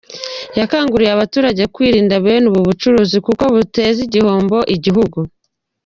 Yakanguriye 0.59 1.11
abaturage 1.13 1.63
kwirinda 1.73 2.15
bene 2.23 2.45
ubu 2.51 2.61
bucuruzi 2.67 3.17
kuko 3.25 3.43
buteza 3.55 3.99
igihombo 4.07 4.57
iguhugu. 4.75 5.21